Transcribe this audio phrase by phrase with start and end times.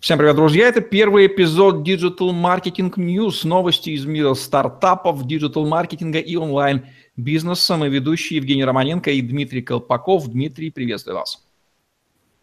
[0.00, 0.66] Всем привет, друзья!
[0.66, 7.76] Это первый эпизод Digital Marketing News, новости из мира стартапов, digital-маркетинга и онлайн-бизнеса.
[7.76, 10.26] Мы ведущие Евгений Романенко и Дмитрий Колпаков.
[10.28, 11.46] Дмитрий, приветствую вас.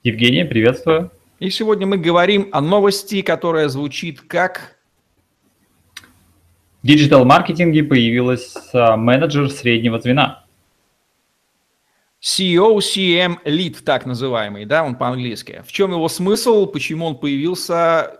[0.03, 1.09] Евгений, приветствую.
[1.39, 4.77] И сегодня мы говорим о новости, которая звучит как...
[6.83, 10.45] В digital-маркетинге появилась а, менеджер среднего звена.
[12.27, 15.63] CEO, CM, Lead, так называемый, да, он по-английски.
[15.65, 18.17] В чем его смысл, почему он появился,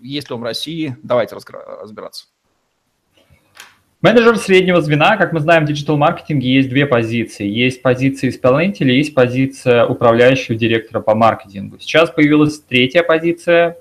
[0.00, 0.96] есть ли он в России?
[1.04, 2.26] Давайте разбираться.
[4.02, 7.46] Менеджер среднего звена, как мы знаем, в диджитал-маркетинге есть две позиции.
[7.46, 11.78] Есть позиция исполнителя, есть позиция управляющего директора по маркетингу.
[11.78, 13.76] Сейчас появилась третья позиция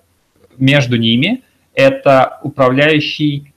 [0.57, 1.43] между ними.
[1.73, 3.52] Это управляющий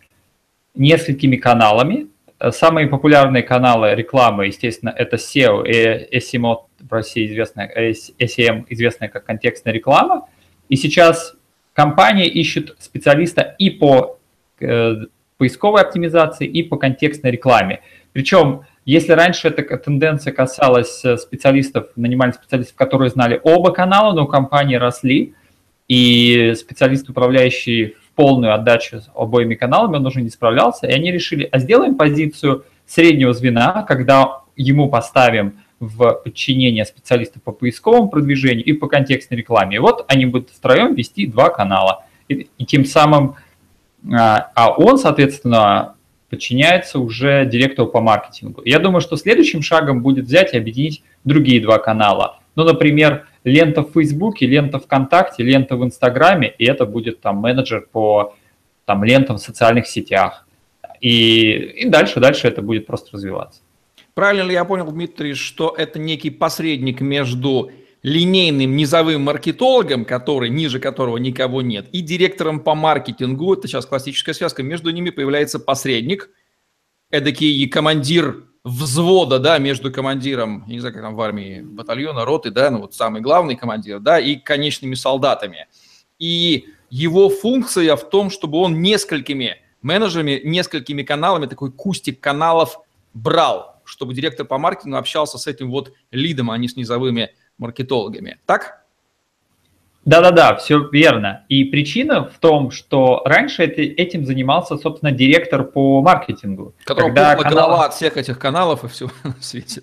[0.74, 2.06] несколькими каналами,
[2.50, 9.08] самые популярные каналы рекламы, естественно, это SEO и SEO в России известная, э, SEM известная
[9.08, 10.28] как контекстная реклама.
[10.68, 11.34] И сейчас
[11.72, 14.18] компания ищет специалиста и по
[14.60, 14.96] э,
[15.38, 17.80] поисковой оптимизации, и по контекстной рекламе.
[18.12, 24.76] Причем, если раньше эта тенденция касалась специалистов, нанимали специалистов, которые знали оба канала, но компании
[24.76, 25.34] росли,
[25.88, 31.58] и специалист, управляющий полную отдачу обоими каналами, он уже не справлялся, и они решили, а
[31.58, 38.86] сделаем позицию среднего звена, когда ему поставим в подчинение специалистов по поисковому продвижению и по
[38.86, 39.74] контекстной рекламе.
[39.74, 42.04] И вот они будут втроем вести два канала.
[42.28, 43.34] И, и тем самым,
[44.08, 45.96] а, а он, соответственно,
[46.30, 48.62] подчиняется уже директору по маркетингу.
[48.64, 52.38] Я думаю, что следующим шагом будет взять и объединить другие два канала.
[52.54, 57.86] Ну, например, лента в Фейсбуке, лента ВКонтакте, лента в Инстаграме, и это будет там менеджер
[57.90, 58.34] по
[58.84, 60.46] там, лентам в социальных сетях.
[61.00, 63.60] И, и дальше, дальше это будет просто развиваться.
[64.14, 67.70] Правильно ли я понял, Дмитрий, что это некий посредник между
[68.02, 74.34] линейным низовым маркетологом, который, ниже которого никого нет, и директором по маркетингу, это сейчас классическая
[74.34, 76.30] связка, между ними появляется посредник,
[77.10, 82.50] эдакий командир взвода, да, между командиром, я не знаю, как там в армии, батальона, роты,
[82.50, 85.66] да, ну вот самый главный командир, да, и конечными солдатами.
[86.18, 92.78] И его функция в том, чтобы он несколькими менеджерами, несколькими каналами, такой кустик каналов
[93.14, 98.38] брал, чтобы директор по маркетингу общался с этим вот лидом, а не с низовыми маркетологами.
[98.46, 98.81] Так?
[100.04, 101.44] Да-да-да, все верно.
[101.48, 106.74] И причина в том, что раньше это, этим занимался, собственно, директор по маркетингу.
[106.84, 107.52] Которого когда канал...
[107.52, 109.82] голова от всех этих каналов и все на свете.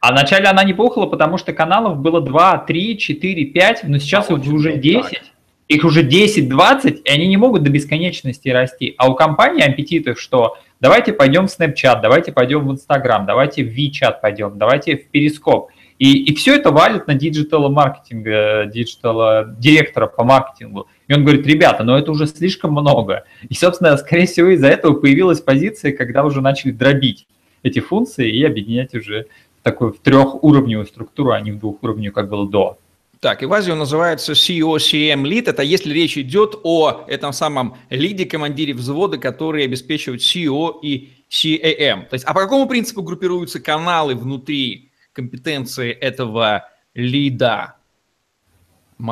[0.00, 4.30] А вначале она не пухла, потому что каналов было 2, 3, 4, 5, но сейчас
[4.30, 5.02] а их уже 10.
[5.02, 5.20] Так.
[5.68, 8.96] Их уже 10, 20, и они не могут до бесконечности расти.
[8.98, 13.68] А у компании аппетитов, что давайте пойдем в Snapchat, давайте пойдем в Instagram, давайте в
[13.68, 15.70] WeChat пойдем, давайте в Перископ.
[16.00, 20.88] И, и все это валит на digital маркетинга, digital директора по маркетингу.
[21.06, 23.24] И он говорит, ребята, но это уже слишком много.
[23.50, 27.26] И, собственно, скорее всего, из-за этого появилась позиция, когда уже начали дробить
[27.62, 29.26] эти функции и объединять уже
[29.60, 32.78] в такую в трехуровневую структуру, а не в двухуровневую, как было до.
[33.20, 35.50] Так, и в Азии он называется CEO, CM Lead.
[35.50, 42.08] Это если речь идет о этом самом лиде, командире взвода, который обеспечивает CEO и CAM.
[42.08, 47.76] То есть, а по какому принципу группируются каналы внутри компетенции этого лида?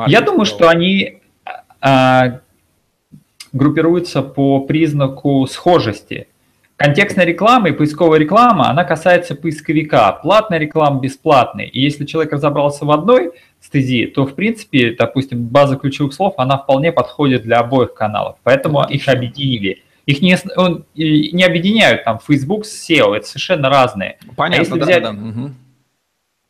[0.07, 1.21] Я думаю, что они
[1.81, 2.41] а,
[3.53, 6.27] группируются по признаку схожести.
[6.75, 10.13] Контекстная реклама и поисковая реклама, она касается поисковика.
[10.13, 11.65] Платная реклама, бесплатная.
[11.65, 16.57] И если человек разобрался в одной стези, то, в принципе, допустим, база ключевых слов, она
[16.57, 18.37] вполне подходит для обоих каналов.
[18.43, 19.83] Поэтому их объединили.
[20.05, 24.17] Их не, он, не объединяют там Facebook с SEO, это совершенно разные.
[24.37, 25.11] Понятно, а если да, взять, да.
[25.11, 25.51] Угу.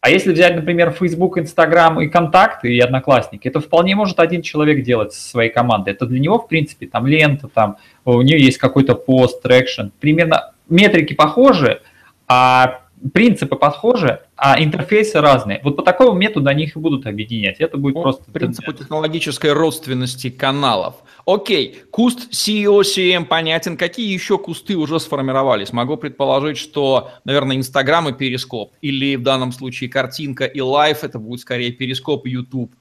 [0.02, 4.84] А если взять, например, Facebook, Instagram и Контакты и Одноклассники, это вполне может один человек
[4.84, 5.92] делать со своей командой.
[5.92, 9.88] Это для него, в принципе, там лента, там у нее есть какой-то пост, traction.
[10.00, 11.82] Примерно метрики похожи,
[12.30, 12.82] а
[13.14, 15.62] принципы похожи, а интерфейсы разные.
[15.64, 17.60] Вот по такому методу они их и будут объединять.
[17.60, 18.32] Это будет по просто...
[18.32, 20.96] принципу технологической родственности каналов.
[21.26, 23.78] Окей, куст CEO, CM понятен.
[23.78, 25.72] Какие еще кусты уже сформировались?
[25.72, 28.74] Могу предположить, что, наверное, Инстаграм и Перископ.
[28.82, 32.74] Или в данном случае картинка и лайф, это будет скорее Перископ и YouTube.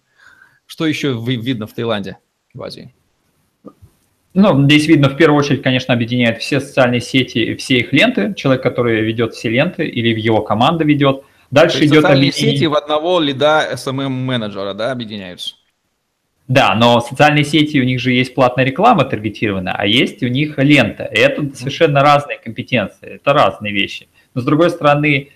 [0.66, 2.18] Что еще видно в Таиланде,
[2.54, 2.94] в Азии?
[4.34, 8.34] Ну, здесь видно, в первую очередь, конечно, объединяет все социальные сети, все их ленты.
[8.34, 11.22] Человек, который ведет все ленты или в его команда ведет.
[11.50, 12.58] Дальше идет социальные объединение...
[12.58, 15.54] сети в одного лида SMM-менеджера, да, объединяются?
[16.46, 20.56] Да, но социальные сети, у них же есть платная реклама таргетированная, а есть у них
[20.58, 21.04] лента.
[21.04, 24.08] И это совершенно разные компетенции, это разные вещи.
[24.34, 25.30] Но с другой стороны,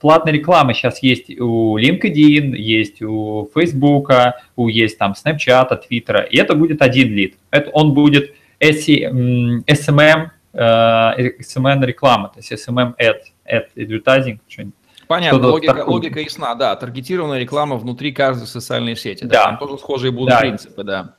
[0.00, 4.10] платная реклама сейчас есть у LinkedIn, есть у Facebook,
[4.56, 7.36] у есть там Snapchat, Twitter, и это будет один лид.
[7.50, 14.74] Это он будет SMM, SMM реклама, то есть SMM ad, ad advertising, что-нибудь.
[15.06, 19.44] Понятно, логика, логика ясна, да, таргетированная реклама внутри каждой социальной сети, да, да.
[19.44, 20.40] там тоже схожие будут да.
[20.40, 21.14] принципы, да.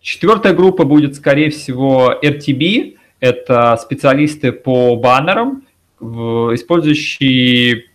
[0.00, 5.62] Четвертая группа будет, скорее всего, RTB, это специалисты по баннерам,
[6.00, 7.89] использующие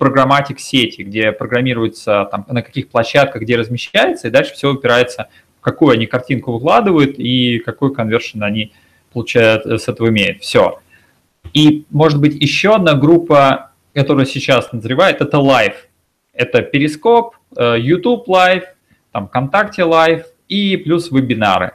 [0.00, 5.60] программатик сети, где программируется там, на каких площадках, где размещается, и дальше все упирается, в
[5.60, 8.72] какую они картинку выкладывают и какой конвершн они
[9.12, 10.40] получают, с этого имеют.
[10.40, 10.80] Все.
[11.52, 15.74] И, может быть, еще одна группа, которая сейчас назревает, это Live.
[16.32, 18.64] Это Перископ, э, YouTube Live,
[19.12, 21.72] там ВКонтакте Live и плюс вебинары.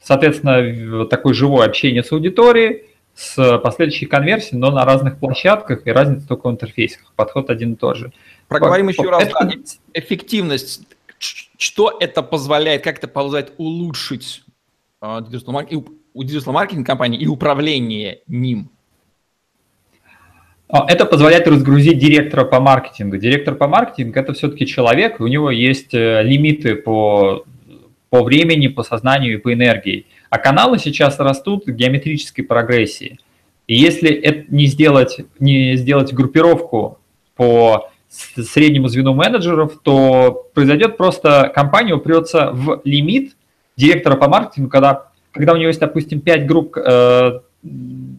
[0.00, 6.28] Соответственно, такое живое общение с аудиторией, с последующей конверсией, но на разных площадках и разница
[6.28, 7.12] только в интерфейсах.
[7.14, 8.12] Подход один и тот же.
[8.48, 9.22] Проговорим еще раз.
[9.24, 9.52] Это...
[9.94, 10.86] Эффективность.
[11.18, 14.42] Что это позволяет, как это позволяет улучшить
[15.00, 18.70] digital -маркетинг компании и управление ним?
[20.68, 23.18] А, это позволяет разгрузить директора по маркетингу.
[23.18, 27.44] Директор по маркетингу– это все-таки человек, у него есть э, лимиты по,
[28.08, 30.06] по времени, по сознанию и по энергии.
[30.32, 33.20] А каналы сейчас растут в геометрической прогрессии.
[33.66, 36.98] И если это не сделать, не сделать группировку
[37.36, 43.36] по среднему звену менеджеров, то произойдет просто компания упрется в лимит
[43.76, 47.40] директора по маркетингу, когда, когда у него есть, допустим, 5 групп э,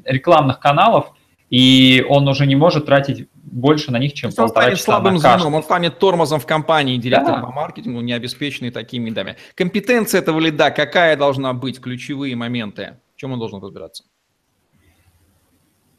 [0.06, 1.14] рекламных каналов,
[1.50, 5.18] и он уже не может тратить больше на них, чем он полтора станет часа слабым
[5.20, 7.48] звеном, он станет тормозом в компании, директором да.
[7.48, 9.38] по маркетингу, не обеспеченный такими медами.
[9.56, 12.98] Компетенция этого лида какая должна быть, ключевые моменты?
[13.16, 14.04] В чем он должен разбираться?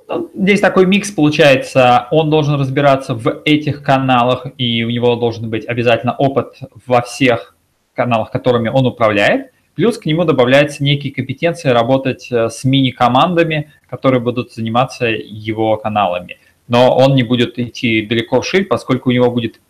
[0.08, 2.08] Ну, здесь такой микс получается.
[2.10, 7.56] Он должен разбираться в этих каналах, и у него должен быть обязательно опыт во всех
[7.94, 9.52] каналах, которыми он управляет.
[9.74, 16.38] Плюс к нему добавляются некие компетенции работать э, с мини-командами, которые будут заниматься его каналами
[16.68, 19.60] но он не будет идти далеко вширь, поскольку у него будет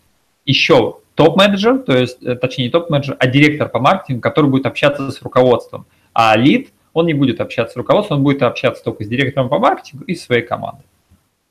[0.44, 5.10] еще топ-менеджер, то есть, э, точнее, не топ-менеджер, а директор по маркетингу, который будет общаться
[5.10, 5.86] с руководством.
[6.12, 9.58] А лид, он не будет общаться с руководством, он будет общаться только с директором по
[9.58, 10.84] маркетингу и своей командой.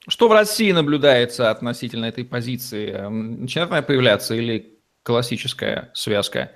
[0.08, 2.92] Что в России наблюдается относительно этой позиции?
[3.08, 6.52] Начинает она появляться или классическая связка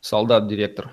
[0.00, 0.92] солдат-директор?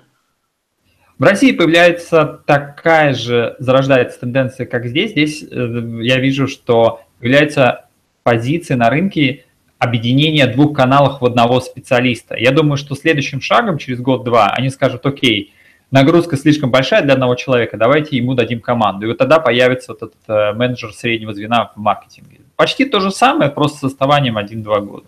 [1.18, 5.12] В России появляется такая же, зарождается тенденция, как здесь.
[5.12, 7.86] Здесь э, я вижу, что является
[8.22, 9.44] позиция на рынке
[9.78, 12.36] объединения двух каналов в одного специалиста.
[12.36, 15.54] Я думаю, что следующим шагом через год-два они скажут, окей,
[15.90, 19.06] нагрузка слишком большая для одного человека, давайте ему дадим команду.
[19.06, 22.40] И вот тогда появится вот этот э, менеджер среднего звена в маркетинге.
[22.56, 25.06] Почти то же самое, просто с оставанием 1-2 года.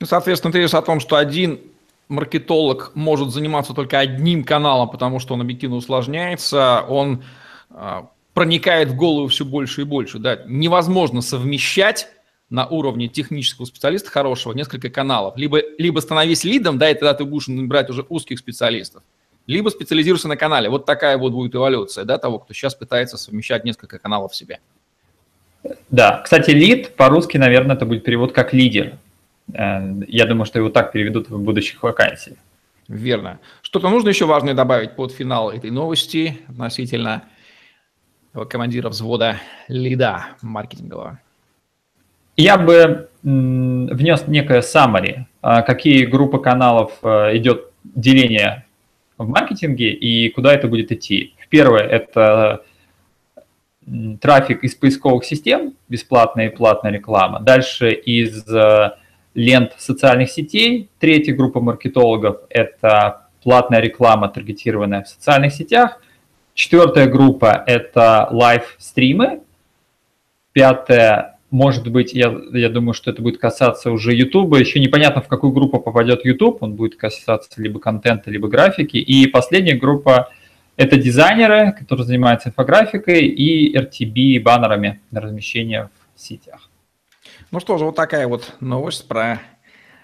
[0.00, 1.60] Ну, соответственно, ты о том, что один
[2.08, 7.22] маркетолог может заниматься только одним каналом, потому что он объективно усложняется, он
[7.70, 10.18] а, проникает в голову все больше и больше.
[10.18, 10.40] Да?
[10.46, 12.08] Невозможно совмещать
[12.50, 15.36] на уровне технического специалиста хорошего несколько каналов.
[15.36, 19.02] Либо, либо становись лидом, да, и тогда ты будешь набирать уже узких специалистов,
[19.46, 20.70] либо специализируйся на канале.
[20.70, 24.60] Вот такая вот будет эволюция да, того, кто сейчас пытается совмещать несколько каналов в себе.
[25.90, 28.96] Да, кстати, лид по-русски, наверное, это будет перевод как лидер.
[29.54, 32.38] Э, я думаю, что его так переведут в будущих вакансиях.
[32.88, 33.38] Верно.
[33.62, 37.24] Что-то нужно еще важное добавить под финал этой новости относительно
[38.48, 39.36] командира взвода
[39.68, 41.20] лида маркетингового?
[42.36, 48.64] Я бы внес некое summary, а какие группы каналов э, идет деление
[49.18, 51.34] в маркетинге и куда это будет идти.
[51.50, 52.62] Первое– это
[54.20, 57.40] трафик из поисковых систем, бесплатная и платная реклама.
[57.40, 58.92] Дальше из э,
[59.34, 60.88] лент социальных сетей.
[60.98, 66.00] Третья группа маркетологов– это платная реклама, таргетированная в социальных сетях–
[66.58, 69.42] Четвертая группа– это лайв-стримы.
[70.52, 74.56] Пятая, может быть, я, я думаю, что это будет касаться уже YouTube.
[74.56, 76.60] Еще непонятно, в какую группу попадет YouTube.
[76.60, 78.96] Он будет касаться либо контента, либо графики.
[78.96, 80.30] И последняя группа–
[80.76, 86.67] это дизайнеры, которые занимаются инфографикой и RTB баннерами на размещение в сетях.
[87.50, 89.40] Ну что же, вот такая вот новость про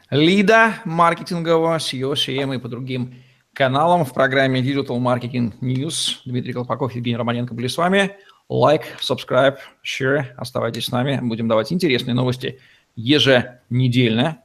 [0.08, 3.22] лида маркетингового, SEO, CM и по другим
[3.52, 6.20] каналам в программе Digital Marketing News.
[6.24, 8.16] Дмитрий Колпаков, Евгений Романенко были с вами.
[8.48, 10.32] Лайк, subscribe, share.
[10.38, 11.20] Оставайтесь с нами.
[11.22, 12.60] Будем давать интересные новости
[12.96, 14.42] еженедельно.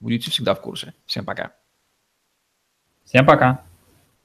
[0.00, 0.94] Будете всегда в курсе.
[1.04, 1.52] Всем пока.
[3.04, 3.65] Всем пока.